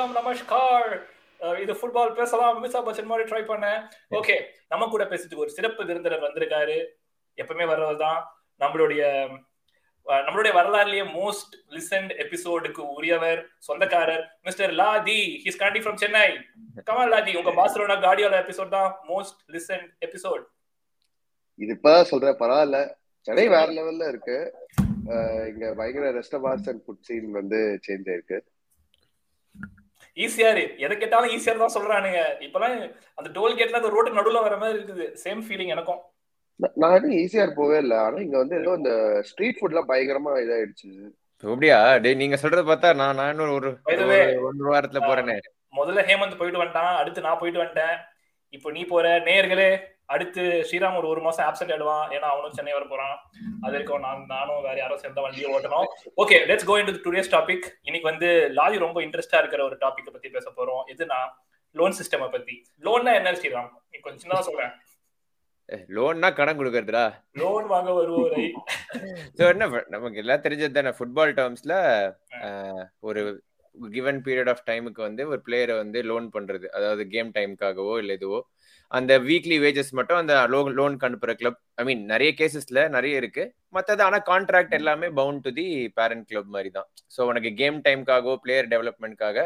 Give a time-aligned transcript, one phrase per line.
[0.00, 0.92] வணக்கம் நமஸ்கார்.
[1.62, 2.52] இது ஃபுட்பால் பேசலாம்.
[2.58, 3.80] அமிதாப் பச்சன் மாதிரி ட்ரை பண்ணேன்.
[4.18, 4.36] ஓகே
[4.72, 6.76] நம்ம கூட பேசுறதுக்கு ஒரு சிறப்பு விருந்தினர் வந்திருக்காரு.
[7.40, 8.20] எப்பவுமே வர்றவர் தான்
[8.62, 9.02] நம்மளுடைய
[10.26, 15.18] நம்மளுடைய வரலாறுலயே மோஸ்ட் லிசன்ட் எபிசோடுக்கு உரியவர் சொந்தக்காரர் மிஸ்டர் லாதி.
[15.46, 16.24] ஹிஸ் கண்டி ஃப்ரம் சென்னை
[16.90, 20.46] கமல் லாதி உங்க பாஸ்லோனா கார்டியோல எபிசோட் தான் மோஸ்ட் லிசன்ட் எபிசோட்
[21.64, 22.80] இது இப்ப சொல்ற பரவாயில்ல.
[23.28, 24.38] சென்னை வேற லெவல்ல இருக்கு.
[25.50, 28.40] இங்க பயங்கர ரெஸ்டபார்ஸ் அண்ட் ஃபுட் சீன் வந்து சேஞ்ச் ஆயிருக்கு.
[30.16, 32.20] ஈஸியாரு எதை கேட்டாலும் ஈஸியார் தான் சொல்றானுங்க.
[32.46, 32.76] இப்பெல்லாம்
[33.14, 35.06] அந்த டோல் கேட்ல அந்த ரோட்டு நடுவுல வர மாதிரி இருக்குது.
[35.24, 36.00] சேம் ஃபீலிங் எனக்கும்.
[36.80, 37.98] நான் இன்னும் ஈஸியார் போவே இல்லை.
[38.06, 38.92] ஆனா இங்க வந்து ஏதோ இந்த
[39.28, 40.90] ஸ்ட்ரீட் ஃபுட்லாம் பயங்கரமா இதாயிடுச்சு.
[41.42, 41.76] அப்படியா?
[42.04, 43.70] டேய் நீங்க சொல்றத பார்த்தா நான் நான் இன்னும் ஒரு
[44.48, 45.36] ஒன்று வாரத்துல போறேனே.
[45.78, 47.96] முதல்ல ஹேமந்த் போயிட்டு வந்துட்டான் அடுத்து நான் போயிட்டு வந்துட்டேன்
[48.56, 49.06] இப்போ நீ போற.
[49.28, 49.70] நேயர்களே
[50.14, 52.06] அடுத்து ஸ்ரீராம் ஒரு ஒரு மாசம் ஆப்சென்ட் ஆயிடுவான்.
[52.16, 53.16] ஏன்னா அவனும் சென்னை வர போறான்.
[53.64, 55.88] அது வரைக்கும் நான் நானும் வேற யாரும் சேர்ந்த வண்டியை ஓட்டணும்.
[56.22, 60.30] Okay let's go in today's topic இன்னைக்கு வந்து லாதி ரொம்ப இன்ட்ரெஸ்டா இருக்கிற ஒரு டாபிக் பத்தி
[60.36, 60.82] பேச போறோம்.
[60.94, 61.18] எதுனா
[61.74, 62.54] லோன் சிஸ்டம் பத்தி.
[62.86, 63.68] லோன்னா என்ன ஸ்ரீராம்?
[64.04, 64.72] கொஞ்சம் சின்னதா சொல்றேன்.
[65.96, 67.04] லோன்னா கடன் கொடுக்கறதுடா.
[67.42, 68.46] லோன் வாங்க வருவோரை.
[69.36, 71.74] சோ என்ன நமக்கு எல்லாம் தெரிஞ்சது தானே ஃபுட்பால் டேர்ம்ஸ்ல
[73.08, 73.22] ஒரு
[73.74, 76.66] கிவன் பீரியட் ஆஃப் டைமுக்கு வந்து ஒரு பிளேயரை வந்து லோன் பண்றது.
[76.78, 78.40] அதாவது கேம் டைமுக்காகவோ இல்லை எதுவோ.
[78.92, 83.42] அந்த வீக்லி வேஜஸ் மட்டும் அந்த லோன் லோனுக்கு அனுப்புற கிளப் ஐ மீன் நிறைய கேசஸ்ல நிறைய இருக்கு.
[83.76, 85.66] மற்றது ஆனால் கான்ட்ராக்ட் எல்லாமே bound to the
[85.98, 89.44] parent club மாதிரி தான் ஸோ உனக்கு கேம் டைம்காகவோ பிளேயர் டெவலப்மெண்ட்காக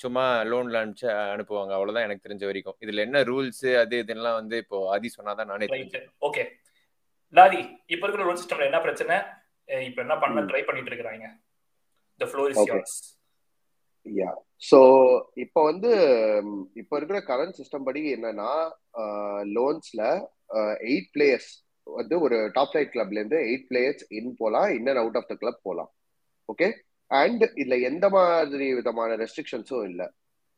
[0.00, 1.72] சும்மா லோன்ல அனுப்பிச்சு அனுப்புவாங்க.
[1.76, 2.76] அவ்வளவுதான் எனக்கு தெரிஞ்ச வரைக்கும்.
[2.84, 6.44] இதுல என்ன ரூல்ஸ் அது இதெல்லாம் வந்து இப்போ ஆதி சொன்னாதான் நானே தெரிஞ்சேன் ஓகே
[7.34, 7.60] லாதி
[7.92, 9.16] இப்ப இருக்கிற லோன் சிஸ்டம்ல என்ன பிரச்சனை?
[9.88, 11.28] இப்ப என்ன பண்ண ட்ரை பண்ணிட்டு இருக்காங்க
[12.20, 12.96] the floor is yours
[14.06, 14.30] yeah
[14.70, 14.78] so
[15.44, 15.90] இப்போ வந்து
[16.74, 18.50] இப்போ இருக்கிற கரண்ட் சிஸ்டம் படி என்னன்னா
[19.56, 20.02] லோன்ஸ்ல
[20.90, 21.52] எயிட் பிளேயர்ஸ்
[21.86, 25.34] வந்து ஒரு டாப் ஃபைவ் கிளப்ல இருந்து எயிட் பிளேயர்ஸ் இன் போலாம் in and out of the
[25.42, 25.90] club போலாம்.
[26.48, 26.68] ஓகே
[27.10, 30.06] அண்ட் இதுல எந்த மாதிரி விதமான ரெஸ்ட்ரிக்ஷன்ஸும் இல்லை.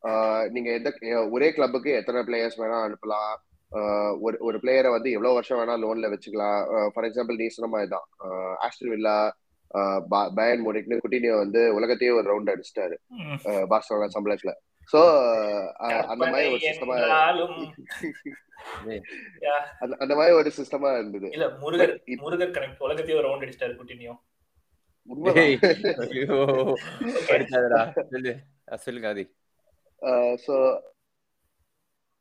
[0.03, 0.89] Uh, நீங்க எந்த
[1.35, 3.33] ஒரே கிளப்புக்கு எத்தனை பிளேயர்ஸ் வேணா அனுப்பலாம்.
[3.71, 6.61] Uh, ஒரு ஒரு பிளேயரை வந்து எவ்வளவு வருஷம் வேணா லோன்ல வச்சுக்கலாம்.
[6.75, 8.07] Uh, ஃபார் எக்ஸாம்பிள் நீ சொன்ன மாதிரி தான்
[8.67, 9.17] ஆஸ்டன் வில்லா
[10.37, 12.97] பயன் மோனிக்னு குட்டினியோ வந்து உலகத்தையே ஒரு ரவுண்ட் அடிச்சிட்டாரு.
[13.73, 14.53] பார்சலோனா சம்பளத்துல.
[14.93, 15.01] சோ
[16.13, 16.97] அந்த மாதிரி ஒரு சிஸ்டமா
[20.03, 21.29] அந்த மாதிரி ஒரு சிஸ்டமா இருந்தது.
[21.31, 21.95] இல்ல முருகர்
[22.25, 24.15] முருகர் கனெக்ட் உலகத்தையே ஒரு ரவுண்ட் அடிச்சிட்டாரு குட்டினியோ.
[28.85, 29.25] சொல்லுங்க ஆதி
[30.47, 30.55] சோ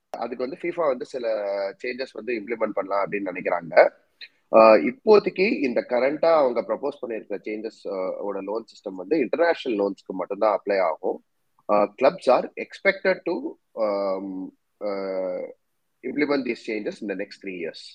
[0.09, 1.25] அதுக்கு வந்து ஃபீஃபா வந்து சில
[1.83, 3.73] சேஞ்சஸ் வந்து இம்ப்ளிமெண்ட் பண்ணலாம் அப்படின்னு நினைக்கிறாங்க.
[4.89, 7.79] இப்போதைக்கு இந்த கரண்டா அவங்க ப்ரப்போஸ் பண்ணியிருக்கிற சேஞ்சஸ்
[8.27, 11.17] ஓட லோன் சிஸ்டம் வந்து இன்டர்நேஷனல் லோன்ஸ்க்கு மட்டும்தான் அப்ளை ஆகும்.
[11.99, 13.35] Clubs are expected to
[16.03, 17.85] implement these changes இந்த நெக்ஸ்ட் த்ரீ இயர்ஸ்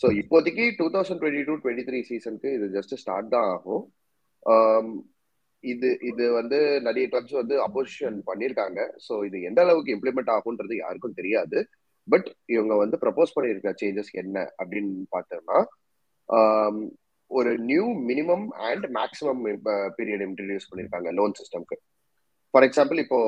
[0.00, 3.84] ஸோ இப்போதைக்கு two thousand twenty two twenty three சீசனுக்கு இது ஜஸ்ட் ஸ்டார்ட் தான் ஆகும்.
[5.64, 6.58] இது இது வந்து
[6.88, 8.80] நிறைய கிளப்ஸ் வந்து அப்போசிஷன் பண்ணியிருக்காங்க.
[9.06, 11.58] ஸோ இது எந்த அளவுக்கு இம்ப்ளிமெண்ட் ஆகுன்றது யாருக்கும் தெரியாது.
[12.08, 15.58] பட் இவங்க வந்து ப்ரப்போஸ் பண்ணியிருக்கிற சேஞ்சஸ் என்ன அப்படின்னு பார்த்தோம்னா
[17.30, 19.40] ஒரு new minimum and maximum
[19.98, 21.76] period introduce பண்ணியிருக்காங்க லோன் சிஸ்டம்க்கு
[22.54, 23.18] ஃபார் எக்ஸாம்பிள் இப்போ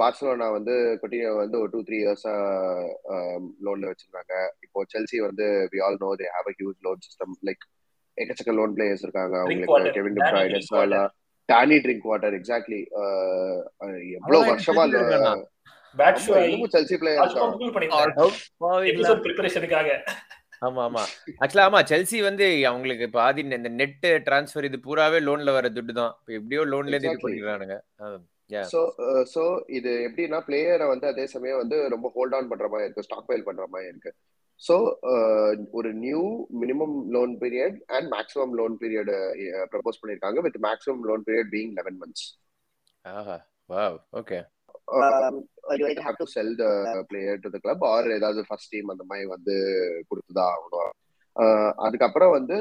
[0.00, 0.72] பார்சலோனா வந்து
[1.02, 2.32] கொட்டினியோ வந்து ஒரு டூ த்ரீ இயர்ஸா
[3.66, 4.32] லோன்ல வச்சிருக்காங்க.
[4.64, 7.64] இப்போ செல்சி வந்து we all know they have a huge loan system like
[8.18, 9.34] எக்கச்சக்க லோன் பிளேயர்ஸ் இருக்காங்க.
[9.42, 10.70] அவங்களுக்கு கெவின் டிப்ராய்டஸ்
[11.48, 12.80] டானி ட்ரிங்க் வாட்டர் எக்ஸாக்ட்லி
[14.18, 14.84] எவ்வளவு வருஷமா
[20.62, 21.02] ஆமா ஆமா.
[21.42, 23.96] ஆக்சுவலா ஆமா செல்சி வந்து அவங்களுக்கு பாதி இந்த நெட்
[24.26, 26.12] டிரான்ஸ்ஃபர் இது பூராவே லோன்ல வர துட்டு தான்.
[26.20, 27.76] இப்போ எப்படியோ லோன்ல இருந்து இது பண்ணிடுறானுங்க
[28.72, 28.80] சோ
[29.32, 29.42] சோ
[29.78, 33.46] இது எப்படின்னா பிளேயரை வந்து அதே சமயம் வந்து ரொம்ப ஹோல்ட் ஆன் பண்ற மாதிரி இருக்கு ஸ்டாக் ஃபைல்
[33.46, 34.10] பண்ற மாதிரி இருக்கு.
[34.60, 34.74] ஸோ
[35.78, 36.22] ஒரு new
[36.62, 39.12] minimum loan period and maximum loan period
[39.72, 42.26] propose பண்ணிருக்காங்க with maximum loan period being eleven months
[44.12, 44.50] okay have
[46.18, 46.64] to sell the
[47.08, 49.54] player to the club or ஏதாவது first team அந்த மாதிரி வந்து
[50.08, 50.92] கொடுத்துதான் ஆகணும்.
[51.76, 52.56] அதுக்கப்புறம் வந்து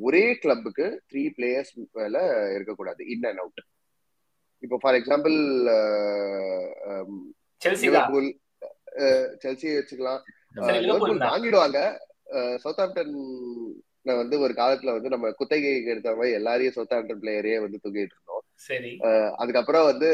[0.00, 2.16] ஒரே கிளப்புக்கு த்ரீ பிளேயர்ஸ் மேல
[2.54, 3.62] இருக்கக்கூடாது இன் அண்ட் அவுட்
[4.62, 5.36] இப்போ ஃபார் எக்ஸாம்பிள்
[7.86, 8.28] லிவர்பூல்
[9.44, 10.20] செல்சி வச்சுக்கலாம்.
[10.86, 11.78] லிவர்பூல் வாங்கிடுவாங்க
[12.62, 13.14] சவுத் ஆம்டன்
[14.22, 18.23] வந்து ஒரு காலத்துல வந்து நம்ம குத்தகைக்கு எடுத்த மாதிரி எல்லாரையும் சவுத் ஆம்டன் பிளேயரே வந்து தூக்கிட்டு
[18.60, 18.90] சரி.
[19.42, 20.10] அதுக்கப்புறம் வந்து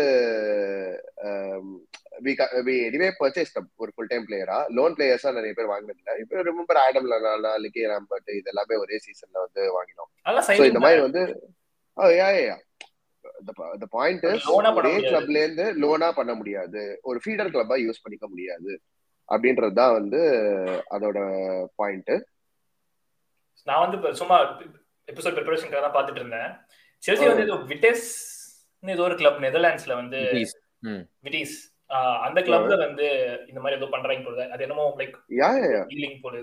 [2.86, 3.52] எனிவே பர்ச்சேஸ்
[3.82, 6.14] ஒரு ஃபுல் டைம் பிளேயரா லோன் பிளேயர்ஸா நிறைய பேர் வாங்கினதில்ல.
[6.22, 7.08] இப்போ ரிமெம்பர் ஆடம்
[7.64, 10.10] லிக்கே ராம்பர்ட் இது எல்லாமே ஒரே சீசன்ல வந்து வாங்கினோம்.
[10.70, 11.22] இந்த மாதிரி வந்து
[12.20, 12.56] யா யா
[14.36, 14.44] is
[14.80, 16.82] ஒரே கிளப்ல இருந்து லோனா பண்ண முடியாது.
[17.08, 18.72] ஒரு ஃபீடர் கிளப்பா யூஸ் பண்ணிக்க முடியாது.
[19.28, 20.20] அப்படின்றது தான் வந்து
[20.96, 21.18] அதோட
[21.80, 22.12] பாயிண்ட்
[23.68, 24.36] நான் வந்து சும்மா
[25.08, 26.50] எபிசோட் ப்ரிப்பரேஷனுக்காக தான் பாத்துட்டு இருந்தேன்.
[27.02, 28.06] செல்சி வந்து ஏதோ விட்டேஸ்
[28.80, 30.20] இன்னும் ஏதோ ஒரு கிளப் நெதர்லாண்ட்ஸ்ல வந்து.
[31.26, 31.56] விடிஸ்
[32.26, 33.06] அந்த கிளப்ல வந்து
[33.50, 34.44] இந்த மாதிரி ஏதோ பண்றாங்க போல.
[34.54, 36.42] அது என்னமோ லைக் யா யா டீலிங் போல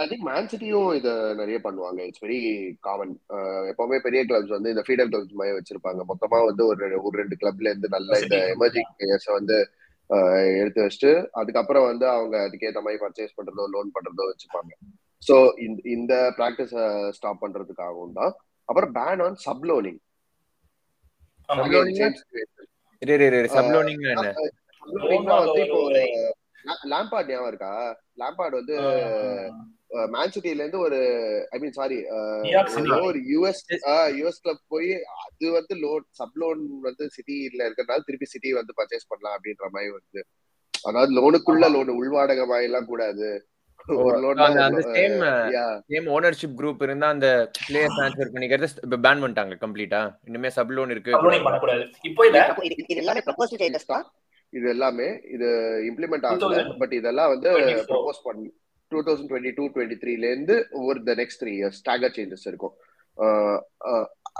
[0.00, 1.08] ஐ திங்க் மேன் சிட்டியும் இத
[1.40, 2.00] நிறைய பண்ணுவாங்க.
[2.08, 2.40] இட்ஸ் வெரி
[2.86, 3.14] காமன்
[3.70, 6.02] எப்பவுமே பெரிய கிளப்ஸ் வந்து இந்த ஃபீடர் கிளப்ஸ் மாதிரி வச்சிருப்பாங்க.
[6.10, 8.38] மொத்தமா வந்து ஒரு ஒரு ரெண்டு கிளப்ல இருந்து நல்ல இந்த.
[8.56, 9.58] எமர்ஜிங் பிளேயர்ஸ் வந்து
[10.60, 14.72] எடுத்து வச்சுட்டு அதுக்கப்புறம் வந்து அவங்க அதுக்கேத்த மாதிரி பர்ச்சேஸ் பண்றதோ லோன் பண்றதோ வச்சுப்பாங்க.
[15.22, 15.34] ஸோ
[15.96, 16.72] இந்த ப்ராக்டிஸ
[17.18, 18.34] ஸ்டாப் பண்றதுக்காகவும் தான்
[18.68, 20.00] அப்புறம் பேன் ஆன் சப்லோனிங்
[26.90, 27.72] லாம்பார்ட் ஞாபகம் இருக்கா?
[28.18, 28.74] லாம்பார்ட் வந்து
[30.12, 30.98] மேன் சிட்டில இருந்து ஒரு
[31.50, 31.98] ஐ மீன் சாரி.
[33.02, 33.60] ஒரு யூஎஸ்
[34.14, 34.88] யூஎஸ் கிளப் போய்
[35.18, 39.90] அது வந்து லோன் சப் லோன் வந்து சிட்டில இருக்கறனால திருப்பி சிட்டி வந்து பர்ச்சேஸ் பண்ணலாம் அப்படின்ற மாதிரி
[39.92, 40.22] வந்து
[40.84, 43.28] அதாவது லோனுக்குள்ள லோன் உள்வாடகை மாதிரி எல்லாம் கூடாது.
[44.66, 45.16] அந்த சேம்
[45.92, 47.28] சேம் ஓனர்ஷிப் குரூப் இருந்தா அந்த
[47.66, 51.12] பிளேயர் ட்ரான்ஸ்ஃபர் பண்ணிக்கிறது இப்ப பேன் பண்ணிட்டாங்க கம்ப்ளீட்டா இனிமே சப் லோன் இருக்கு.
[52.08, 53.18] இப்போ இது எல்லாமே
[54.52, 55.48] இது எல்லாமே இது
[55.90, 56.40] இம்ப்ளிமெண்ட் ஆகல.
[56.42, 57.88] 2000 பட் இதெல்லாம் வந்து 24.
[57.92, 58.48] ப்ரொபோஸ் பண்ணி
[58.92, 62.74] two thousand twenty two twenty த்ரீல இருந்து ஒரு the next three years stagger changes இருக்கும்.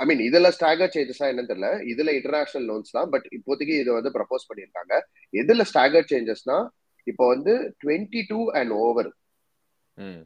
[0.02, 1.70] ஐ மீன் இதுல ஸ்டாகர் சேஞ்சஸா என்னன்னு தெரியல.
[1.92, 3.10] இதுல இன்டர்நேஷனல் லோன்ஸ் தான்.
[3.14, 4.94] பட் இப்போதைக்கு இதை வந்து ப்ரப்போஸ் பண்ணியிருக்காங்க.
[5.42, 6.58] எதுல ஸ்டாகர் சேஞ்சஸ்னா
[7.06, 7.54] இப்போ வந்து
[7.84, 9.10] twenty two and over.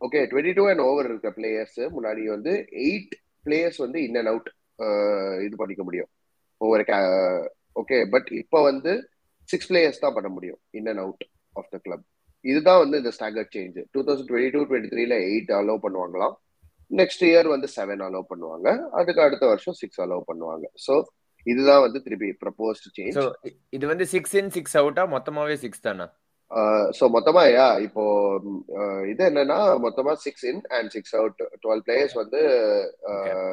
[0.07, 2.53] Okay twenty two and over இருக்க பிளேயர்ஸ் முன்னாடி வந்து
[2.87, 3.15] எயிட்
[3.47, 4.49] பிளேயர்ஸ் வந்து இன் அண்ட் அவுட்
[5.47, 6.11] இது பண்ணிக்க முடியும்.
[6.61, 6.85] ஒவ்வொரு
[7.81, 8.93] ஓகே பட் இப்போ வந்து
[9.49, 11.25] சிக்ஸ் பிளேயர்ஸ் தான் பண்ண முடியும் in and out
[11.55, 12.07] of the club
[12.45, 16.35] இதுதான் வந்து இந்த stagger change two thousand twenty two twenty த்ரீல எயிட் அலோவ் பண்ணுவாங்களாம்.
[16.91, 18.69] நெக்ஸ்ட் இயர் வந்து செவன் அலோவ் பண்ணுவாங்க.
[18.99, 20.67] அதுக்கு அடுத்த வருஷம் சிக்ஸ் அலோவ் பண்ணுவாங்க.
[20.87, 20.95] ஸோ
[21.47, 23.19] இதுதான் வந்து திருப்பி ப்ரப்போஸ்ட் சேஞ்ச்
[23.77, 26.07] இது வந்து சிக்ஸ் இன் சிக்ஸ் அவுட்டா மொத்தமாவே சிக்ஸ் தானா?
[26.99, 28.03] ஸோ மொத்தமா யா இப்போ
[29.07, 32.39] இது என்னன்னா மொத்தமா six in and six out twelve players வந்து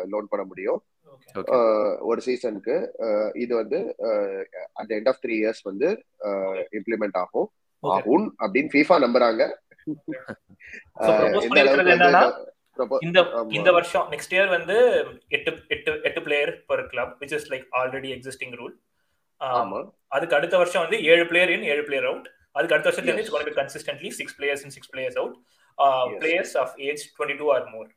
[0.05, 0.83] லோன் பண்ண முடியும்.
[2.09, 2.93] ஒரு சீசனுக்கு
[3.35, 3.95] இது வந்து
[4.73, 6.03] at end of three years வந்து
[6.79, 7.51] இம்ப்ளிமெண்ட் ஆகும்.
[7.83, 9.57] ஆகும் அப்படின்னு ஃபீஃபா நம்புறாங்க.
[12.99, 13.45] இந்த.
[13.49, 18.17] இந்த வருஷம் நெக்ஸ்ட் இயர் வந்து எட்டு எட்டு எட்டு player per club which is like already
[18.17, 18.73] existing rule.
[19.41, 19.91] ஆமா.
[20.07, 23.11] அதுக்கு அடுத்த வருஷம் வந்து ஏழு பிளேயர் இன் ஏழு பிளேயர் அவுட் அதுக்கு அடுத்த வருஷத்துல.
[23.11, 25.35] இருந்து it's consistently six players in six players out
[26.21, 27.89] players of age twenty two or more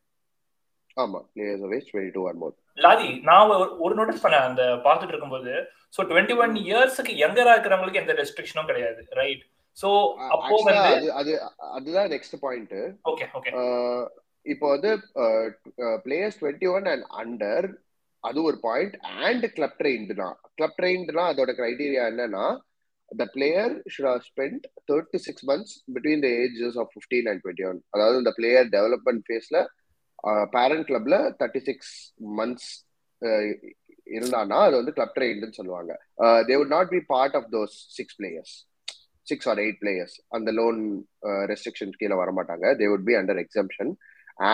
[0.97, 5.13] ஆமா players of age twenty two and more லாதி நான் ஒரு- நோட்டீஸ் பண்ணேன் அந்த பார்த்துட்டு
[5.15, 5.53] இருக்கும்போது.
[5.95, 9.45] ஸோ டுவெண்ட்டி ஒன் இயர்ஸ்க்கு யங்கரா இருக்கிறவங்களுக்கு எந்த ரெஸ்ட்ரிக்ஷனும் கிடையாது ரைட்
[9.77, 9.89] ஸோ
[10.35, 11.33] அப்போ வந்து அது
[11.73, 13.53] அதுதான் நெக்ஸ்ட் பாயிண்ட் ஓகே ஓகே
[14.47, 14.91] இப்போ வந்து
[16.05, 17.69] players twenty one and under
[18.25, 22.45] அது ஒரு பாயிண்ட் அண்ட் கிளப் ட்ரெயின்டுனா கிளப் ட்ரெயின்டுனா அதோட கிரைடீரியா என்னன்னா
[23.11, 27.67] the player should have spent thirty six months between the ages of fifteen and twenty
[27.71, 29.61] one அதாவது இந்த பிளேயர் டெவலப்மெண்ட் ஃபேஸ்ல
[30.55, 31.93] பேரண்ட் கிளப்ல தேர்ட்டி சிக்ஸ்
[32.39, 32.71] மந்த்ஸ்
[34.07, 35.93] இருந்தானா அது வந்து கிளப் ட்ரெயின்டுன்னு சொல்லுவாங்க.
[36.49, 38.55] They would not be part of those six players
[39.27, 40.79] six or eight players அந்த லோன்
[41.51, 43.91] ரெஸ்ட்ரிக்ஷன் கீழே வர மாட்டாங்க they would be under exemption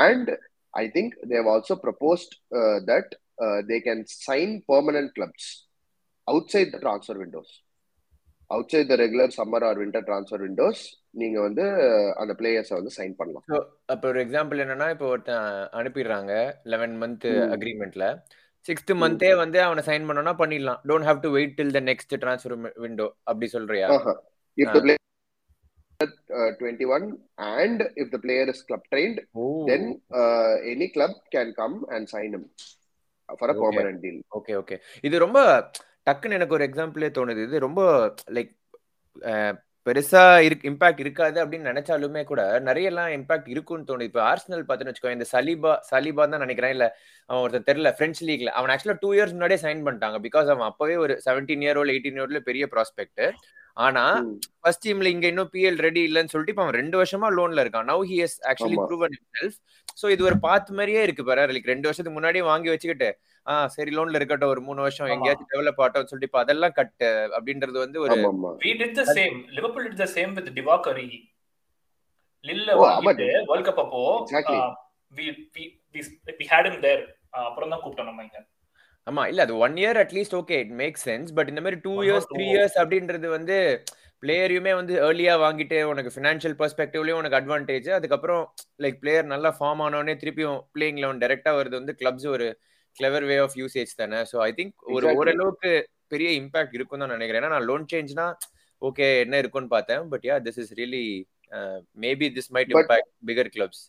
[0.01, 0.31] and
[0.75, 2.35] I think they've also proposed
[2.91, 3.13] that
[3.71, 5.49] they can sign permanent clubs
[6.55, 7.55] outside the transfer windows
[8.73, 10.83] outside the regular summer or winter transfer windows
[11.21, 11.65] நீங்க வந்து
[12.23, 13.45] அந்த பிளேயர்ஸை வந்து sign பண்ணலாம்.
[13.93, 15.47] அப்போ ஒரு எக்ஸாம்பிள் என்னன்னா இப்போ ஒருத்தன்
[15.81, 16.33] அனுப்பிடுறாங்க
[16.73, 17.29] லெவன் மந்த்.
[17.57, 18.07] அக்ரிமெண்ட்ல
[18.67, 20.83] சிக்ஸ்த் மந்தே வந்து அவனை சைன் பண்ணோம்னா பண்ணிடலாம்.
[20.91, 22.55] Don't have to wait till the next transfer
[22.85, 23.89] window அப்படி சொல்றியா?
[24.59, 25.03] If the player
[27.55, 29.21] and if the player is club trained
[29.71, 29.89] then
[30.73, 32.45] any club can come and sign him
[33.39, 33.57] for a.
[33.61, 35.39] Permanent deal okay okay இது ரொம்ப
[36.07, 37.43] டக்குன்னு எனக்கு ஒரு எக்ஸாம்பிளே தோணுது.
[37.49, 37.81] இது ரொம்ப
[38.37, 38.53] லைக்
[39.87, 44.09] பெருசா இருக்கு இம்பாக்ட் இருக்காது அப்படின்னு நினைச்சாலுமே கூட நிறைய எல்லாம் இம்பாக்ட் இருக்கும்னு தோணுது.
[44.11, 46.75] இப்போ ஆர்சனல் பார்த்துன்னு வச்சுக்கோ இந்த சலீபா சலீபா தான் நினைக்கிறேன்.
[46.77, 46.87] இல்ல
[47.29, 50.19] அவன் ஒருத்தர் தெரியல பிரெஞ்ச் லீக்ல அவன் ஆக்சுவலா டூ இயர்ஸ் முன்னாடியே சைன் பண்ணிட்டாங்க.
[50.27, 53.23] பிகாஸ் அவன் அப்பவே ஒரு செவன்டீன் இயர் ஓல்டு எயிட்டீன் இயர்ல பெரிய ப்ராஸ்பெக்ட்
[53.77, 54.03] ஆனா
[54.61, 58.03] ஃபர்ஸ்ட் டீம்ல இங்க இன்னும் பிஎல் ரெடி இல்லைன்னு சொல்லிட்டு இப்ப அவன் ரெண்டு வருஷமா லோன்ல இருக்கான் now
[58.11, 58.77] he has actually.
[58.89, 59.57] Proven himself
[60.01, 63.09] so இது ஒரு பாத் மாதிரியே இருக்கு பாரு லைக் ரெண்டு வருஷத்துக்கு முன்னாடியே வாங்கி வச்சுக்கிட்டு
[63.47, 65.11] ஆ சரி லோன்ல இருக்கட்டும் ஒரு மூணு வருஷம்.
[65.15, 68.17] எங்கேயாச்சும் டெவலப் ஆகட்டும் சொல்லிட்டு இப்ப அதெல்லாம் கட்டு அப்படின்றது வந்து ஒரு
[68.65, 71.21] we did the same liverpool did the same with divock origi
[72.45, 72.71] லில்ல.
[72.81, 74.61] வாங்கிட்டு வேர்ல்ட் கப் அப்போ Exactly.
[75.13, 75.25] we
[75.57, 75.65] we
[75.95, 76.01] we
[76.41, 77.03] we had him there
[77.37, 78.41] Uh, அப்புறம் தான் கூப்பிட்டோம் நம்ம இங்க
[79.07, 82.27] ஆமா இல்ல அது one year at least okay it make sense but இந்த மாதிரி டூ இயர்ஸ்.
[82.31, 83.57] த்ரீ இயர்ஸ் அப்படின்றது வந்து
[84.23, 88.45] பிளேயரையுமே வந்து ஏர்லியா வாங்கிட்டு உனக்கு ஃபினான்ஷியல் பெர்ஸ்பெக்டிவ்லயும் உனக்கு அட்வான்டேஜ் அதுக்கப்புறம்
[88.81, 92.47] லைக் பிளேயர் நல்லா ஃபார்ம் ஆனோடனே திருப்பியும் பிளேயிங் லெவன் டைரக்டா வருது வந்து கிளப்ஸ் ஒரு
[92.99, 95.07] கிளவர் வே ஆஃப் யூசேஜ் தானே ஸோ ஐ திங்க் ஒரு.
[95.21, 95.73] ஓரளவுக்கு
[96.09, 98.27] பெரிய இம்பாக்ட் இருக்கும் தான் நினைக்கிறேன் ஏன்னா நான் லோன் சேஞ்ச்னா
[98.83, 101.05] ஓகே என்ன இருக்கும்னு பார்த்தேன் but yeah this is really
[101.99, 103.83] maybe this might impact bigger clubs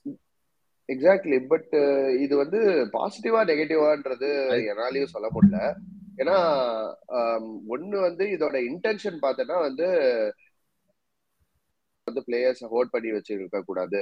[0.89, 1.74] exactly but
[2.25, 2.60] இது வந்து
[2.96, 4.30] பாசிட்டிவா நெகட்டிவான்றது
[4.72, 5.60] என்னாலயும் சொல்ல முடியல.
[6.22, 6.36] ஏன்னா
[7.75, 9.88] ஒண்ணு வந்து இதோட இன்டென்ஷன் பார்த்தோன்னா வந்து
[12.08, 14.01] வந்து பிளேயர்ஸ் ஹோல்ட் பண்ணி வச்சிருக்க கூடாது.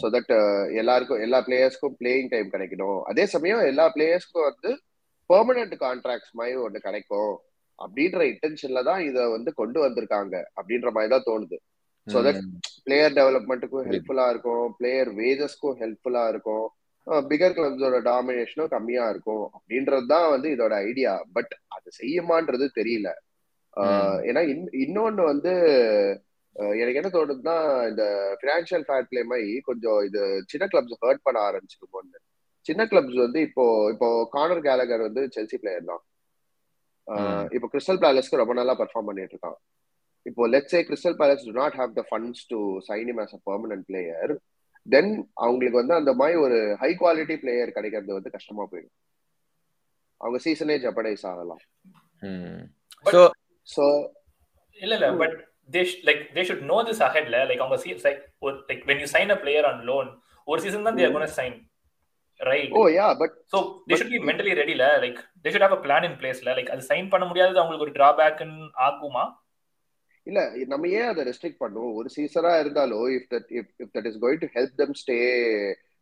[0.00, 0.32] ஸோ தட்
[0.80, 3.00] எல்லாருக்கும் எல்லா பிளேயர்ஸ்க்கும் பிளேயிங் டைம் கிடைக்கணும்.
[3.10, 4.70] அதே சமயம் எல்லா பிளேயர்ஸ்க்கும் வந்து
[5.30, 7.34] பெர்மனன்ட் கான்ட்ராக்ட்ஸ் மாதிரி ஒன்று கிடைக்கும்.
[7.78, 10.34] அப்படின்ற இன்டென்ஷன்ல தான் இதை வந்து கொண்டு வந்திருக்காங்க.
[10.58, 11.56] அப்படின்ற மாதிரி தான் தோணுது.
[12.06, 12.42] ஸோ தட்
[12.86, 14.64] பிளேயர் டெவலப்மெண்ட்டுக்கும் ஹெல்ப்ஃபுல்லா இருக்கும்.
[14.78, 16.66] பிளேயர் வேஜஸ்க்கும் ஹெல்ப்ஃபுல்லா இருக்கும்.
[17.30, 23.08] பிகர் கிளப்ஸோட டாமினேஷனும் கம்மியா இருக்கும் அப்படின்றது தான் வந்து இதோட ஐடியா பட் அது செய்யுமான்றது தெரியல.
[24.28, 24.42] ஏன்னா
[24.84, 25.52] இன்னொன்னு வந்து
[26.80, 27.56] எனக்கு என்ன தோணுதுன்னா
[27.90, 28.04] இந்த
[28.40, 30.20] பினான்சியல் ஃபேர் பிளே மாதிரி கொஞ்சம் இது
[30.52, 32.18] சின்ன கிளப்ஸ் ஹர்ட் பண்ண ஆரம்பிச்சிருக்கோம்னு.
[32.66, 36.02] சின்ன கிளப்ஸ் வந்து இப்போ இப்போ கார்னர் கேலகர் வந்து செல்சி பிளேயர் தான்.
[37.56, 39.58] இப்போ கிறிஸ்டல் பேலஸ்க்கு ரொம்ப நல்லா பர்ஃபார்ம் பண்ணிட்டு இருக்கான்.
[40.26, 43.86] இப்போ let's Crystal Palace to not have the funds to sign him as a permanent
[43.90, 44.32] player
[44.86, 45.12] then
[45.44, 48.96] அவங்களுக்கு வந்து அந்த மாதிரி ஒரு ஹை குவாலிட்டி பிளேயர் கிடைக்கிறது வந்து கஷ்டமா போயிடும்
[50.20, 51.62] அவங்க சீசனே ஜப்படைஸ் ஆகலாம்
[53.68, 53.86] சோ
[54.78, 55.38] இல்ல இல்ல but
[56.08, 57.76] like they should know this ahead la like அவங்க
[58.06, 60.06] like or, like when you sign a player on loan
[60.48, 61.52] ஒரு சீசன் தான் they are going to sign
[62.40, 65.76] right oh yeah but so they should be mentally ready la like they should have
[65.78, 68.42] a plan in place la like அது sign பண்ண முடியாதது அவங்களுக்கு ஒரு drawback
[68.86, 69.24] ஆகுமா
[70.26, 70.40] இல்ல
[70.72, 71.94] நம்ம ஏன் அதை ரெஸ்ட்ரிக்ட் பண்ணுவோம்?
[71.98, 75.16] ஒரு சீசனா இருந்தாலும் if that if that is going to help them stay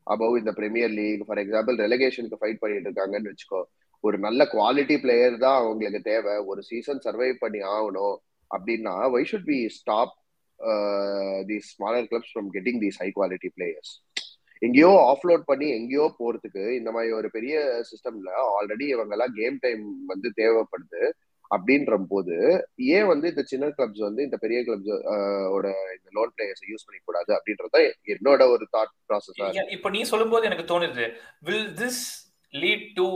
[0.07, 3.61] above இந்த பிரீமியர் லீக் ஃபார் எக்ஸாம்பிள் ரெலகேஷனுக்கு ஃபைட் பண்ணிட்டு இருக்காங்கன்னு வச்சுக்கோ
[4.05, 6.35] ஒரு நல்ல குவாலிட்டி பிளேயர் தான் அவங்களுக்கு தேவை.
[6.51, 8.17] ஒரு சீசன் சர்வை பண்ணி ஆகணும்
[8.51, 10.15] அப்படின்னா why should be stop
[11.49, 13.93] the smaller clubs from getting these high quality players
[14.63, 17.55] எங்கேயோ ஆஃப்லோட் பண்ணி எங்கேயோ போறதுக்கு இந்த மாதிரி ஒரு பெரிய
[17.91, 21.03] சிஸ்டம்ல ஆல்ரெடி இவங்க எல்லாம் கேம் டைம் வந்து தேவைப்படுது.
[21.51, 22.37] அப்படின்ற போது
[22.91, 24.91] ஏன் வந்து இந்த சின்ன கிளப்ஸ் வந்து இந்த பெரிய கிளப்ஸ்
[25.55, 25.67] ஓட
[25.97, 27.79] இந்த லோன் பிளேயர்ஸ் யூஸ் பண்ணிக்க கூடாது அப்படின்றத
[28.15, 31.07] என்னோட ஒரு தாட் ப்ராசஸ் இப்போ நீ சொல்லும்போது எனக்கு தோணுது
[31.43, 32.03] வில் திஸ்
[32.55, 33.09] லீட் டு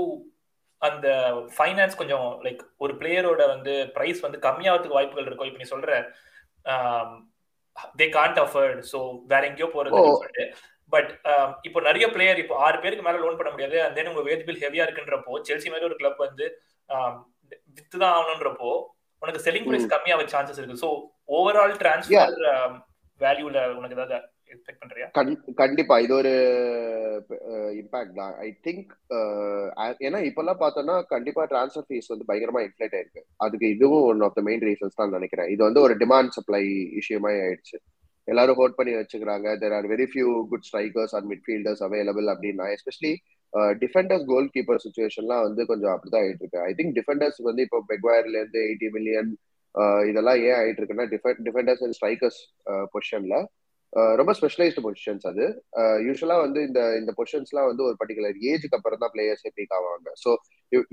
[0.83, 1.09] அந்த
[1.55, 5.93] ஃபைனான்ஸ் கொஞ்சம் லைக் ஒரு பிளேயரோட வந்து பிரைஸ் வந்து கம்மியாகிறதுக்கு வாய்ப்புகள் இருக்கும் இப்போ நீ சொல்ற
[7.99, 10.03] தே கான்ட் அஃபர்ட் ஸோ வேற எங்கேயோ போறது
[10.93, 11.11] பட்
[11.63, 14.85] இப்போ நிறைய பிளேயர் இப்போ ஆறு பேருக்கு மேல லோன் பண்ண முடியாது அந்த உங்க வேஜ் பில் ஹெவியா
[14.87, 16.47] இருக்குன்றப்போ செல்சி மாதிரி ஒரு கிளப் வந்து
[17.77, 18.71] வித்து தான் ஆகணுன்றப்போ
[19.23, 20.83] உனக்கு செல்லிங் பிரைஸ் கம்மியாக சான்சஸ் இருக்கு.
[20.85, 20.91] ஸோ
[21.39, 22.39] ஓவரால் டிரான்ஸ்ஃபர்
[23.21, 24.17] வேல்யூல உனக்கு ஏதாவது
[24.53, 25.07] எக்ஸ்பெக்ட் பண்றியா?
[25.61, 25.95] கண்டிப்பா.
[26.05, 26.33] இது ஒரு
[27.81, 28.35] இம்பாக்ட் தான்.
[28.47, 28.91] ஐ திங்க்
[30.07, 33.23] ஏன்னா இப்பெல்லாம் பார்த்தோம்னா கண்டிப்பா டிரான்ஸ்ஃபர் ஃபீஸ் வந்து பயங்கரமா இன்ஃபிளேட் ஆயிருக்கு.
[33.45, 35.51] அதுக்கு இதுவும் one of the main reasons தான் நினைக்கிறேன்.
[35.55, 36.63] இது வந்து ஒரு டிமாண்ட் சப்ளை
[37.01, 37.79] இஷ்யூமா ஆயிடுச்சு.
[38.29, 39.49] எல்லாரும் ஹோல்ட் பண்ணி வச்சுக்கிறாங்க.
[39.63, 43.15] There are very few good strikers and midfielders available அப்படின்னா எஸ்பெஷலி
[43.81, 48.39] டிஃபெண்டர்ஸ் கோல் கீப்பர் சுச்சுவேஷன்லாம் வந்து கொஞ்சம் அப்படிதான் ஆயிட்டு இருக்கு ஐ திங்க் டிஃபெண்டர்ஸ் வந்து இப்போ பெக்வயர்ல
[48.41, 49.31] இருந்து எயிட்டி மில்லியன்
[49.75, 51.07] uh, இதெல்லாம் ஏன் ஆயிட்டு இருக்குன்னா
[51.43, 52.41] டிஃபெண்டர்ஸ் அண்ட் ஸ்ட்ரைக்கர்ஸ்
[52.95, 53.37] பொசிஷன்ல
[54.19, 55.45] ரொம்ப ஸ்பெஷலைஸ்டு பொசிஷன்ஸ் அது.
[55.81, 60.09] Uh, யூஸ்வலா வந்து இந்த இந்த பொசிஷன்ஸ்லாம் வந்து ஒரு பர்டிகுலர் ஏஜுக்கு அப்புறம் தான் பிளேயர்ஸே பீக் ஆவாங்க.
[60.23, 60.31] ஸோ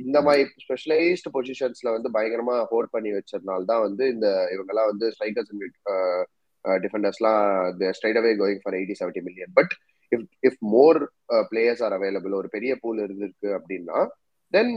[0.03, 5.51] இந்த மாதிரி ஸ்பெஷலைஸ்டு பொசிஷன்ஸ்ல வந்து பயங்கரமா ஹோல்ட் பண்ணி வச்சதுனால தான் வந்து இந்த இவங்கெல்லாம் வந்து strikers
[6.65, 7.45] டிஃபெண்டர்ஸ்லாம்
[7.97, 9.73] straight away going for eighty seventy million but
[10.11, 10.99] if if more
[11.51, 13.99] players are available ஒரு பெரிய பூல் இருந்திருக்கு அப்படின்னா
[14.53, 14.73] தென்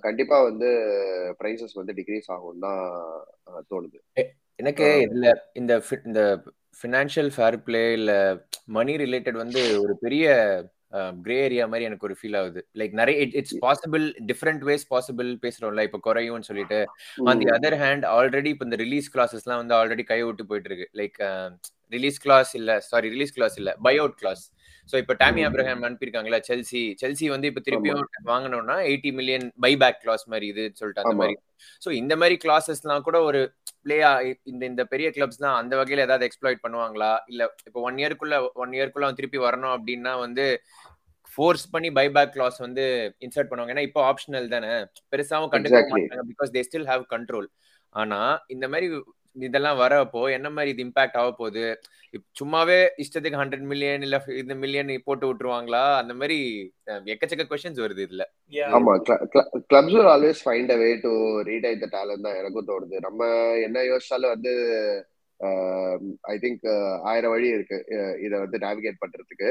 [0.00, 0.68] கண்டிப்பா வந்து
[1.40, 2.82] பிரைசஸ் வந்து டிக்ரீஸ் ஆகும் தான்
[3.70, 3.98] தோணுது.
[4.60, 5.28] எனக்கு இதுல
[5.60, 5.72] இந்த
[6.08, 6.22] இந்த
[6.80, 8.12] ஃபினான்ஷியல் ஃபேர் பிளே இல்ல
[8.76, 10.26] மணி ரிலேட்டட் வந்து ஒரு பெரிய
[11.24, 12.60] கிரே ஏரியா மாதிரி எனக்கு ஒரு ஃபீல் ஆகுது.
[12.78, 16.80] லைக் நிறைய it's possible different ways possible பேசுறோம்ல இப்ப குறையும்னு சொல்லிட்டு.
[17.30, 20.88] On the other hand already இப்போ இந்த ரிலீஸ் கிளாஸஸ்லாம் வந்து ஆல்ரெடி கை விட்டு போயிட்டு இருக்கு.
[21.00, 21.18] லைக்
[21.94, 22.70] ரிலீஸ் கிளாஸ் இல்ல.
[22.90, 23.70] சாரி ரிலீஸ் கிளாஸ் இல்ல.
[23.86, 24.42] பை அவுட் கிளாஸ்
[24.88, 30.00] ஸோ இப்போ டாமி அப்ரஹாம் அனுப்பியிருக்காங்களா செல்சி செல்சி வந்து இப்போ திருப்பியும் வாங்கணும்னா eighty million buy back
[30.04, 31.36] clause மாதிரி இதுன்னு சொல்லிட்டு அந்த மாதிரி.
[31.84, 33.40] ஸோ இந்த மாதிரி கிளாஸஸ்லாம் கூட ஒரு
[33.84, 34.10] பிளேயா
[34.50, 37.12] இந்த இந்த பெரிய கிளப்ஸ்லாம் அந்த வகையில ஏதாவது எக்ஸ்ப்ளாய்ட் பண்ணுவாங்களா?
[37.30, 40.46] இல்ல இப்போ ஒன் இயர்க்குள்ள ஒன் இயர்க்குள்ள அவன் திருப்பி வரணும் அப்படின்னா வந்து
[41.32, 42.84] ஃபோர்ஸ் பண்ணி பைபேக் கிளாஸ் வந்து
[43.26, 43.74] இன்சர்ட் பண்ணுவாங்க.
[43.74, 44.72] ஏன்னா இப்போ ஆப்ஷனல் தானே.
[45.12, 47.48] பெருசாவும் கண்டுக்க மாட்டாங்க because they still have control
[47.94, 48.18] ஆனா
[48.54, 48.86] இந்த மாதிரி
[49.36, 51.64] இதெல்லாம் வரப்போ என்ன மாதிரி இது இம்பாக்ட் ஆக போகுது?
[52.40, 55.82] சும்மாவே இஷ்டத்துக்கு ஹண்ட்ரட் மில்லியன் இல்ல இந்த மில்லியன் போட்டு விட்டுருவாங்களா?
[56.00, 56.38] அந்த மாதிரி
[57.14, 58.24] எக்கச்சக்க கொஸ்டின்ஸ் வருது இதுல.
[58.78, 58.94] ஆமா
[59.70, 61.12] clubs always find a way to
[61.50, 62.96] retain the talent தான் எனக்கும் தோணுது.
[63.06, 63.20] நம்ம
[63.66, 64.54] என்ன யோசிச்சாலும் வந்து
[66.32, 66.66] ஐ திங்க்
[67.12, 67.78] ஆயிரம் வழி இருக்கு
[68.26, 69.48] இதை வந்து நேவிகேட் பண்றதுக்கு.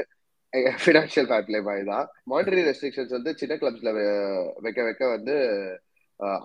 [0.83, 2.07] ஃபினான்ஷியல் ஃபேர் பிளே மாதிரி தான்.
[2.31, 3.91] மானிட்டரி ரெஸ்ட்ரிக்ஷன்ஸ் வந்து சின்ன கிளப்ஸ்ல
[4.65, 5.35] வைக்க வைக்க வந்து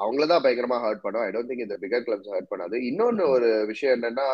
[0.03, 1.23] அவங்களதான் பயங்கரமா ஹர்ட் பண்ணும்.
[1.23, 2.77] ஐ டோன்ட் திங்க் இந்த பிகர் கிளப்ஸ் ஹர்ட் பண்ணாது.
[2.91, 4.29] இன்னொன்னு ஒரு விஷயம் என்னன்னா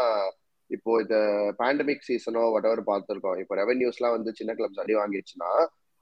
[0.71, 1.17] இப்போ இந்த
[1.59, 3.39] பேண்டமிக் சீசனோ வட் எவர் பார்த்துருக்கோம்.
[3.43, 5.51] இப்போ ரெவன்யூஸ்லாம் வந்து சின்ன கிளப்ஸ் அடி வாங்கிடுச்சுன்னா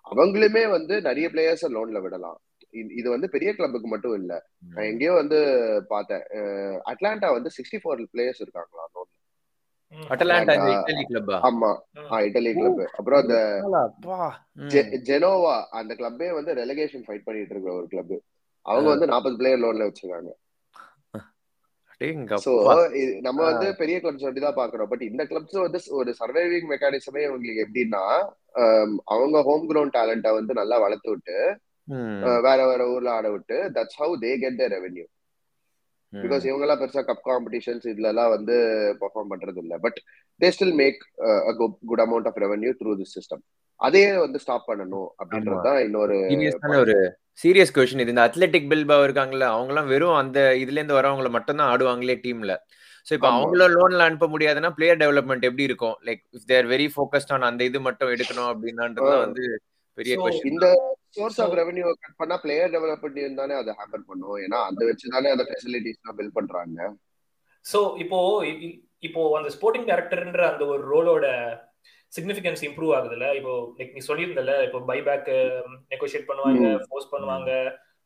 [0.04, 2.38] அவங்களுமே வந்து நிறைய பிளேயர்ஸ் லோன்ல விடலாம்.
[2.98, 4.32] இது வந்து பெரிய கிளப்புக்கு மட்டும் இல்ல.
[4.74, 5.38] நான் எங்கேயோ வந்து
[5.88, 6.24] பார்த்தேன்.
[6.90, 9.16] அட்லாண்டா வந்து சிக்ஸ்டி ஃபோர் பிளேயர்ஸ் இருக்காங்களா லோன்ல
[11.48, 11.70] ஆமா.
[12.26, 13.36] இட்டலி கிளப் அப்புறம் அந்த
[15.08, 18.14] ஜெனோவா அந்த கிளப்பே வந்து ரெலகேஷன் ஃபைட் பண்ணிட்டு இருக்கிற ஒரு கிளப்
[18.66, 20.30] அவங்க வந்து நாற்பது பிளேயர் லோன்ல வச்சிருக்காங்க.
[23.26, 27.64] நம்ம வந்து பெரிய கிளப்ஸ் வந்து தான் பாக்குறோம் பட் இந்த கிளப்ஸ் வந்து ஒரு சர்வைவிங் மெக்கானிசமே உங்களுக்கு
[27.66, 28.02] எப்படின்னா
[29.14, 31.36] அவங்க ஹோம் கிரவுண்ட் டேலண்ட வந்து நல்லா வளர்த்து விட்டு
[32.46, 35.06] வேற வேற ஊர்ல ஆட விட்டு that's how they get the revenue
[36.12, 38.54] because இவங்க எல்லாம் பெருசா கப் காம்படிஷன்ஸ் இதுல எல்லாம் வந்து
[39.02, 39.98] பெர்ஃபார்ம் பண்றது இல்ல but
[40.40, 41.00] they still make
[41.90, 43.42] good amount of revenue through this system
[43.80, 46.16] அதே வந்து ஸ்டாப் பண்ணணும் அப்படின்றது தான் இன்னொரு
[46.82, 46.96] ஒரு
[47.42, 51.58] சீரியஸ் கொஸ்டின் இது இந்த அத்லெட்டிக் பில்பா இருக்காங்கல்ல அவங்க எல்லாம் வெறும் அந்த இதுல இருந்து வரவங்கள மட்டும்
[51.60, 52.54] தான் ஆடுவாங்களே டீம்ல
[53.06, 55.96] சோ இப்போ அவங்கள லோன்ல அனுப்ப முடியாதுன்னா பிளேயர் டெவலப்மெண்ட் எப்படி இருக்கும்?
[56.06, 59.44] Like if there very focused on அந்த இது மட்டும் எடுக்கணும் அப்படின்றது வந்து
[59.98, 60.16] பெரிய
[60.50, 60.66] இந்த
[61.16, 64.36] சோர்ஸ் ஆஃப் ரெவென்யூ கட் பண்ணா பிளேயர் டெவலப்மெண்ட் தானே அதை ஹேம்பர் பண்ணும்.
[64.44, 66.78] ஏன்னா அதை வச்சு தானே அந்த ஃபெசிலிட்டிஸ் பில்ட் பண்றாங்க.
[67.64, 68.18] சோ இப்போ
[69.02, 71.26] இப்போ அந்த ஸ்போர்ட்டிங் டைரக்டர்ன்ற அந்த ஒரு ரோலோட
[72.12, 73.26] சிக்னிஃபிகன்ஸ் இம்ப்ரூவ் ஆகுதுல்ல?
[73.38, 75.30] இப்போ லைக் நீ சொல்லியிருந்தல இப்போ பைபேக்
[75.92, 77.50] நெகோஷியேட் பண்ணுவாங்க ஃபோர்ஸ் பண்ணுவாங்க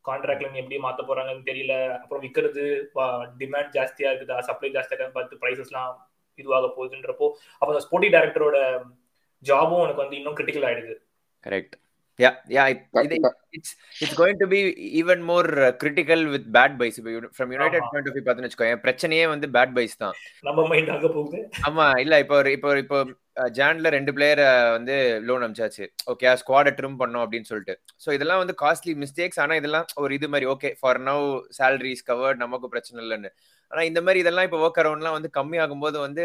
[0.05, 2.65] கான்ட்ராக்ட்ல நீ எப்படி மாத்த போறாங்கன்னு தெரியல அப்புறம் விற்கிறது
[3.41, 5.95] டிமாண்ட் ஜாஸ்தியா இருக்குதா சப்ளை ஜாஸ்தியா பார்த்து ப்ரைசஸ்லாம்
[6.39, 7.27] இதுவாக போகுதுன்றப்போ
[7.59, 8.59] அப்போ அந்த ஸ்போர்ட்டிங் டைரக்டரோட
[9.43, 10.95] ஜாபும் உனக்கு வந்து இன்னும் கிரிட்டிக்கல் ஆயிடுது.
[11.47, 11.75] Correct
[12.19, 12.65] yeah yeah
[13.57, 14.61] it's it's going to be
[15.01, 15.49] even more
[15.81, 16.99] critical with bad buys
[17.37, 20.15] from United point of view பார்த்து வச்சுக்கோங்க பிரச்சனையே வந்து பேட் பைஸ் தான்.
[20.49, 21.41] நம்ம மைண்ட் அங்க போகுது.
[21.69, 22.99] ஆமா இல்ல இப்போ இப்போ இப்போ
[23.57, 24.97] ஜான்ல ரெண்டு பிளேயரை வந்து
[25.29, 25.85] லோன் அமிச்சாச்சு.
[26.13, 27.75] ஓகே ஸ்குவாட ட்ரிம் பண்ணோம் அப்படின்னு சொல்லிட்டு.
[28.05, 31.25] ஸோ இதெல்லாம் வந்து காஸ்ட்லி மிஸ்டேக்ஸ் ஆனா இதெல்லாம் ஒரு இது மாதிரி okay for now
[31.59, 33.31] salaries covered நமக்கு பிரச்சனை இல்லைன்னு.
[33.71, 36.25] ஆனா இந்த மாதிரி இதெல்லாம் இப்போ ஒர்க் அரௌண்ட்லாம் வந்து கம்மி ஆகும்போது வந்து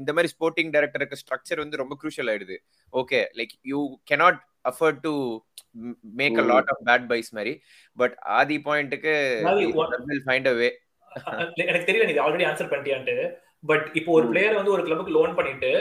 [0.00, 2.58] இந்த மாதிரி ஸ்போர்ட்டிங் டைரக்டருக்கு ஸ்ட்ரக்சர் வந்து ரொம்ப க்ரூஷியல் ஆயிடுது.
[2.92, 3.80] Okay like you
[4.12, 5.12] cannot afford to
[6.20, 7.54] make a lot of bad buys மாதிரி.
[7.98, 9.14] பட் ஆதி பாயிண்ட்டுக்கு
[10.28, 10.70] ஃபைண்ட் அ வே
[11.64, 13.18] எனக்கு தெரியல நீ ஆல்ரெடி ஆன்சர் பண்ணிட்டியான்ட்டு.
[13.70, 15.72] பட் இப்போ ஒரு பிளேயர் வந்து ஒரு கிளப்புக்கு லோன் பண்ணிட்டு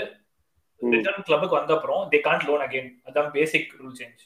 [0.92, 4.24] ரிட்டர்ன் கிளப்புக்கு வந்த அப்புறம் தே காண்ட் லோன் அகைன் அதான் பேசிக் ரூல் சேஞ்ச்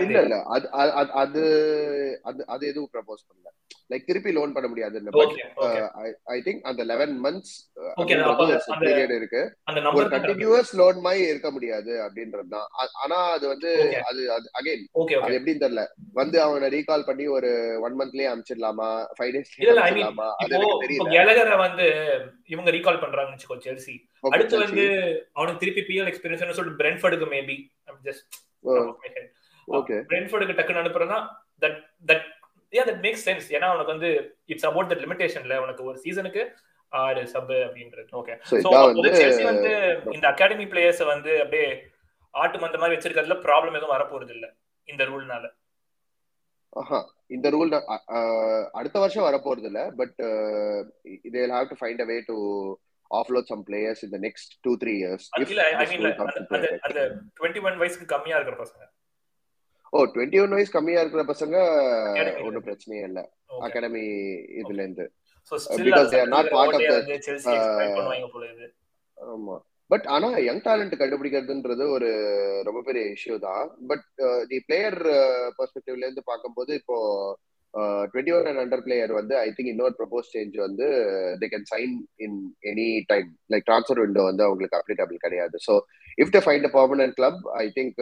[0.00, 0.36] இல்ல இல்ல.
[0.54, 0.66] அது
[1.22, 1.42] அது
[2.28, 3.46] அது அது எதுவும் ப்ரப்போஸ் பண்ணல.
[3.92, 4.96] லைக் திருப்பி லோன் பண்ண முடியாது
[6.34, 7.52] ஐ திங்க் அந்த லெவன் மந்த்ஸ்
[8.82, 9.42] பீரியட் இருக்கு.
[9.98, 12.66] ஒரு கண்டினியூஸ் லோன் மாதிரி இருக்க முடியாது அப்படின்றது தான்.
[13.04, 13.70] ஆனா அது வந்து
[14.10, 14.22] அது
[14.60, 14.84] அகைன்
[15.24, 15.84] அது எப்படின்னு தெரியல.
[16.20, 17.50] வந்து அவனை ரீகால் பண்ணி ஒரு
[17.86, 18.88] ஒன் மந்த்லயே அனுப்பிச்சிடலாமா?
[19.18, 20.28] ஃபைவ் டேஸ் அனுப்பிச்சிடலாமா?
[20.42, 21.58] அது எனக்கு தெரியல.
[21.66, 21.86] வந்து
[22.54, 23.96] இவங்க ரீகால் பண்றாங்கன்னு வச்சுக்கோ செல்சி
[24.32, 24.84] அடுத்து வந்து
[25.38, 27.58] அவனுக்கு திருப்பி பிஎல் எக்ஸ்பீரியன்ஸ் சொல்லிட்டு பிரென்ஃபர்டுக்கு மேபி
[28.08, 28.26] ஜஸ்ட்
[29.68, 31.18] ஓகே பிரென்ஃபோர்டுக்கு டக்குன்னு அனுப்புறதுனா
[31.62, 31.78] that
[32.10, 32.26] that
[32.72, 34.10] yeah that makes sense ஏன்னா உனக்கு வந்து
[34.52, 36.42] இட்ஸ் அபவுட் தட் லிமிடேஷன்ல உனக்கு ஒரு சீசனுக்கு
[36.92, 38.08] ஆறு சப் அப்படின்றது.
[38.20, 38.68] ஓகே சோ
[39.44, 39.72] வந்து
[40.14, 41.68] இந்த அகாடமி பிளேயர்ஸ் வந்து அப்படியே
[42.34, 44.46] ஆட்டு மந்த மாதிரி வச்சிருக்கிறதுல ப்ராப்ளம் எதுவும் வரப்போறது இல்ல
[44.88, 45.46] இந்த ரூல்னால
[47.30, 47.72] இந்த ரூல்
[48.74, 50.16] அடுத்த வருஷம் வரப்போறது இல்ல but
[51.34, 52.36] they have to find a way to
[53.10, 56.06] offload some players இந்த நெக்ஸ்ட் டூ த்ரீ இயர்ஸ் இல்ல ஐ மீன்
[56.86, 57.00] அந்த
[57.38, 58.84] டுவெண்ட்டி ஒன் வயசுக்கு கம்மியா இருக்கிற பசங்க.
[59.92, 61.56] ஓ டுவெண்ட்டி ஒன் வயசு கம்மியா இருக்கிற பசங்க
[62.46, 63.20] ஒன்றும் பிரச்சனையே இல்ல.
[63.66, 64.04] அகாடமி
[64.60, 65.06] இதுல இருந்து
[66.34, 66.88] நாட் பார்ட் ஆஃப்
[69.18, 69.56] ஆமா.
[69.90, 72.08] பட் ஆனா யங் டேலண்ட் கண்டுபிடிக்கிறதுன்றது ஒரு
[72.66, 73.68] ரொம்ப பெரிய இஷ்யூ தான்.
[73.90, 74.04] பட்
[74.50, 74.98] தி பிளேயர்
[75.58, 76.96] பெர்ஸ்பெக்டிவ்ல இருந்து பார்க்கும்போது இப்போ
[78.12, 80.86] twenty one and under player வந்து ஐ திங்க் இன்னொரு ப்ரப்போஸ் சேஞ்ச் வந்து
[81.40, 81.94] they can sign
[82.26, 82.38] in
[82.70, 85.56] any time like transfer window வந்து அவங்களுக்கு அப்ளிகபிள் கிடையாது.
[85.66, 85.74] So
[86.18, 87.98] if the find a permanent club I think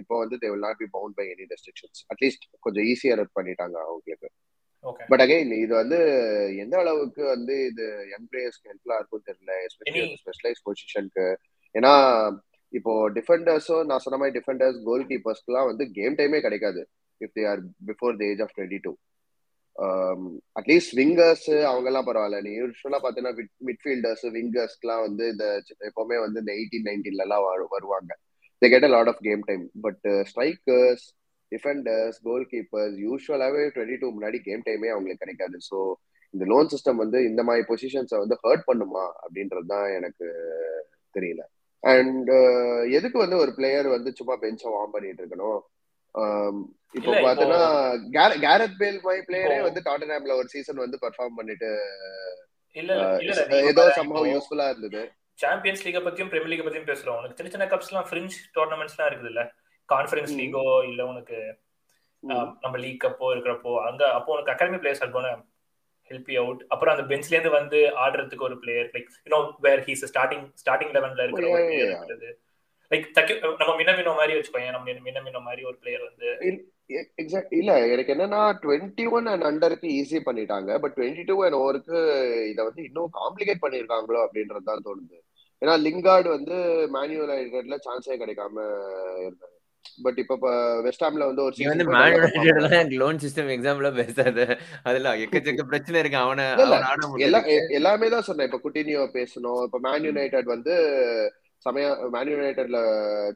[0.00, 4.28] இப்போ வந்து they will not be bound by any restrictions at least கொஞ்சம் easier பண்ணிட்டாங்க அவங்களுக்கு.
[5.10, 5.98] But again இது வந்து
[6.62, 11.26] எந்த அளவுக்கு வந்து இது யங் பிளேயர்ஸ்க்கு ஹெல்ப்ஃபுல்லா இருக்கும் தெரியல எஸ்பெஷலி ஸ்பெஷலைஸ் பொசிஷனுக்கு
[11.74, 11.92] ஏன்னா
[12.72, 16.82] இப்போ டிஃபெண்டர்ஸும் நான் சொன்ன மாதிரி டிஃபெண்டர்ஸ் கோல் கீப்பர்ஸ்க்குலாம் வந்து கேம் டைமே கிடைக்காது.
[17.20, 18.92] If they are before the age of twenty two
[20.58, 22.38] at least wingers அவங்க எல்லாம் பரவாயில்ல.
[22.46, 23.34] நீ யூஸ்வலா பாத்தீங்கன்னா
[23.68, 25.46] மிட்ஃபீல்டர்ஸ் விங்கர்ஸ்க்குலாம் வந்து இந்த
[25.90, 28.10] எப்பவுமே வந்து இந்த எயிட்டீன் நைன்டீன்ல எல்லாம் வருவாங்க.
[28.62, 31.06] They get a lot of game time but strikers
[31.52, 32.18] defenders
[32.52, 35.58] goalkeepers யூஸ்வலாவே twenty two முன்னாடி கேம் டைமே அவங்களுக்கு கிடைக்காது.
[35.70, 35.78] ஸோ
[36.34, 39.04] இந்த லோன் சிஸ்டம் வந்து இந்த மாதிரி பொசிஷன்ஸை வந்து ஹர்ட் பண்ணுமா?
[39.24, 40.26] அப்படின்றது தான் எனக்கு
[41.16, 41.42] தெரியல.
[41.82, 45.60] அண்ட் uh, எதுக்கு வந்து ஒரு பிளேயர் வந்து சும்மா பெஞ்சை வார்ம் பண்ணிட்டு இருக்கணும்?
[46.94, 47.62] இப்போ பாத்தீங்கன்னா
[48.44, 51.70] கேரத் பேல் மாதிரி பிளேயரே வந்து டாட்டன்ஹாம்ல ஒரு சீசன் வந்து பெர்ஃபார்ம் பண்ணிட்டு
[53.70, 55.02] ஏதோ சம்பவம் யூஸ்ஃபுல்லா இருந்தது.
[55.38, 57.18] சாம்பியன்ஸ் லீக பத்தியும் பிரீமியர் லீக் பத்தியும் பேசுறோம்.
[57.20, 59.42] உனக்கு சின்ன சின்ன கப்ஸ் எல்லாம் ஃப்ரிஞ்ச் டோர்னமெண்ட்ஸ் எல்லாம் இருக்குது இல்ல
[59.88, 61.38] கான்ஃபரன்ஸ் லீகோ இல்ல உனக்கு
[62.62, 65.42] நம்ம லீக் கப்போ இருக்கிறப்போ அங்க அப்போ உனக்கு அகாடமி பிளேயர்ஸ் இருக்கணும்
[66.10, 70.04] ஹெல்ப் யூ அவுட் அப்புறம் அந்த பெஞ்ச்ல இருந்து வந்து ஆடுறதுக்கு ஒரு player like you know where he's
[70.12, 72.30] starting starting லெவன்ல இருக்கிற ஒரு பிளேயர் இருக்கிறது.
[72.92, 76.28] லைக் தக்கி நம்ம மினமினோ மாதிரி வச்சுக்கோங்க நம்ம மினமினோ மாதிரி ஒரு பிளேயர் வந்து
[77.22, 80.70] எக்ஸாக்ட் இல்ல எனக்கு என்னன்னா டுவெண்ட்டி ஒன் அண்ட் அண்டருக்கு ஈஸி பண்ணிட்டாங்க.
[80.82, 81.98] பட் டுவெண்ட்டி டூ அண்ட் ஓவருக்கு
[82.52, 85.18] இதை வந்து இன்னும் காம்ப்ளிகேட் பண்ணிருக்காங்களோ அப்படின்றது தான் தோணுது.
[85.62, 86.56] ஏன்னா லிங்கார்டு வந்து
[86.94, 88.56] மேனுவல் யுனைடெட்ல சான்ஸே கிடைக்காம
[89.26, 89.54] இருந்தாரு.
[90.04, 90.36] பட் இப்ப
[90.86, 91.86] வெஸ்ட் ஹாம்ல வந்து ஒரு வந்து
[92.72, 94.38] மேன் லோன் சிஸ்டம் எக்ஸாம்ல பேசாத.
[94.88, 96.18] அதெல்லாம் எக்கச்சக்க பிரச்சனை இருக்கு.
[96.24, 96.46] அவனை
[97.78, 98.48] எல்லாமே தான் சொன்னேன்.
[98.50, 99.60] இப்ப குட்டினியோ பேசணும்.
[99.68, 100.76] இப்ப மேன் யுனைடெட் வந்து
[101.66, 102.80] சமய மேன் யுனைடெட்ல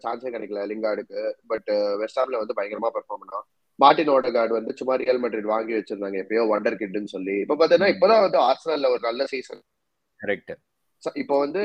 [0.02, 1.20] சான்ஸே கிடைக்கல லிங்கார்டுக்கு.
[1.52, 1.70] பட்
[2.02, 3.46] வெஸ்ட் ஹாம்ல வந்து பயங்கரமா பெர்ஃபார்ம் பண்ணான்
[3.78, 7.36] மார்டின் ஓடகார்டு வந்து சும்மா ரியல் மெட்ரிட் வாங்கி வச்சிருந்தாங்க எப்பயோ வண்டர் கிட்னு சொல்லி.
[7.44, 9.62] இப்ப பாத்தீங்கன்னா இப்பதான் வந்து ஆர்சனல்ல ஒரு நல்ல சீசன்
[10.20, 10.52] கரெக்ட்
[11.20, 11.62] இப்போ வந்து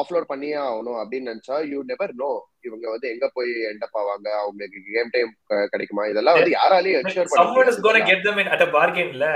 [0.00, 2.30] ஆஃப்லோட் பண்ணியே ஆகணும் அப்படின்னு நினைச்சா யூ நெவர் நோ
[2.66, 4.28] இவங்க வந்து எங்க போய் எண்டப் ஆவாங்க?
[4.42, 5.32] அவங்களுக்கு கேம் டைம்
[5.72, 6.04] கிடைக்குமா?
[6.12, 8.12] இதெல்லாம் வந்து யாராலையும் என்ஷூர் பண்ண someone is going to முடியாது.
[8.12, 9.26] get them in at a bargain ல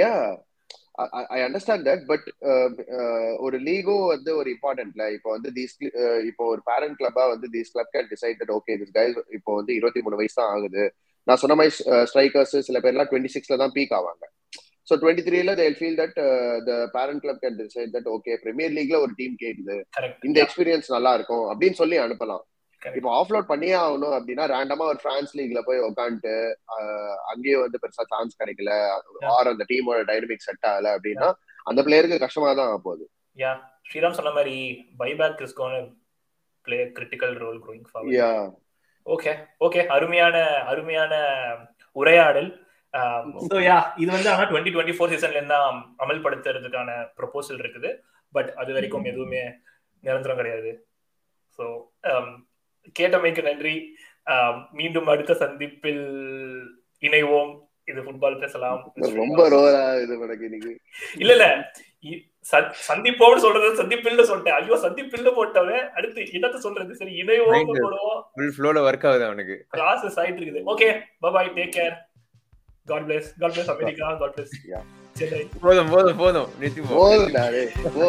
[0.00, 0.12] yeah
[1.36, 2.26] I understand that but
[3.46, 5.74] ஒரு லீகோ வந்து ஒரு இம்பார்ட்டன்ட்ல இப்போ வந்து தீஸ்
[6.30, 9.72] இப்போ ஒரு பேரண்ட் கிளப்பா வந்து these club can decide that okay this guys இப்போ வந்து
[9.78, 10.84] இருபத்தி மூணு வயசு தான் ஆகுது.
[11.26, 11.74] நான் சொன்ன மாதிரி
[12.10, 14.24] ஸ்ட்ரைக்கர்ஸ் சில பேர்லாம் டுவெண்ட்டி சிக்ஸ்ல தான் பீக் ஆவாங்க.
[14.88, 16.16] ஸோ டுவெண்ட்டி த்ரீல they feel that
[16.68, 21.12] the parent club can decide that okay premier லீக்ல ஒரு டீம் கரெக்ட் இந்த எக்ஸ்பீரியன்ஸ் நல்லா
[21.18, 22.44] இருக்கும் அப்படின்னு சொல்லி அனுப்பலாம்.
[22.98, 26.34] இப்போ ஆஃப்லோட் பண்ணியே ஆகணும் அப்படின்னா ரேண்டமா ஒரு பிரான்ஸ் லீக்ல போய் உட்காந்துட்டு
[27.32, 28.70] அங்கேயே வந்து பெருசா சான்ஸ் கிடைக்கல.
[29.34, 31.28] ஆர் அந்த டீமோட டைனமிக் செட் ஆகல அப்படின்னா
[31.70, 33.04] அந்த பிளேயருக்கு கஷ்டமா தான் ஆக போகுது.
[33.38, 33.52] யா
[33.90, 34.56] ஸ்ரீராம் சொன்ன மாதிரி
[35.02, 35.78] buyback is gonna
[36.66, 38.30] play critical role going forward yeah
[39.06, 39.32] okay
[39.66, 40.36] okay அருமையான
[40.72, 41.14] அருமையான
[41.96, 42.50] உரையாடல்.
[43.50, 45.60] ஸோ யா இது வந்து டுவெண்ட்டி ஃபோர் சீசன்ல இருந்தா
[46.04, 47.90] அமல்படுத்துறதுக்கான ப்ரொபோசல் இருக்குது.
[48.32, 49.42] பட் அது வரைக்கும் எதுவுமே
[50.04, 50.70] நிரந்தரம் கிடையாது.
[51.58, 51.64] ஸோ
[52.98, 53.76] கேட்டமைக்கு நன்றி.
[54.80, 56.04] மீண்டும் அடுத்த சந்திப்பில்
[57.06, 57.52] இணைவோம்.
[57.90, 58.78] இது ஃபுட்பால் பேசலாம்.
[59.16, 60.70] ரொம்ப ரோரா இது இன்னைக்கு.
[61.22, 61.48] இல்ல இல்ல.
[62.88, 64.56] சந்திப்போம்னு சொல்றது சந்திப்பில்னு சொல்லிட்டேன்.
[64.60, 65.84] ஐயோ சந்திப்பில்னு போட்டவன்.
[65.98, 66.94] அடுத்து என்னத்த சொல்றது?
[67.00, 67.12] சரி
[67.52, 67.70] Mind.
[67.84, 68.18] போடுவோம்.
[68.34, 69.56] ஃபுல் ஃப்ளோல ஒர்க் ஆகுது அவனுக்கு.
[69.76, 70.62] ப்ராசஸ் ஆயிட்டு இருக்குது.
[70.72, 70.88] Okay
[71.36, 71.96] bye take care
[72.92, 74.84] God bless God bless America God bless Yeah.
[75.18, 76.48] Chennai போதும் போதும் போதும்.
[76.60, 77.02] நிறுத்தி போ
[77.38, 77.68] டேய்,
[77.98, 78.06] போ.